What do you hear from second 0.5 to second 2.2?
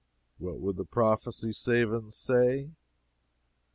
would the prophecy savans